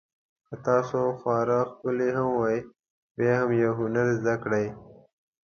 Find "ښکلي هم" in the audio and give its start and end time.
1.69-2.27